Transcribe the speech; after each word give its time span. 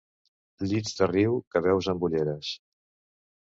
Llits 0.71 0.95
de 1.01 1.07
riu 1.11 1.35
que 1.55 1.63
veus 1.67 1.91
amb 1.95 2.07
ulleres. 2.09 2.51